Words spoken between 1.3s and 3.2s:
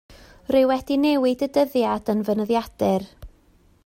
y dyddiad yn fy nyddiadur.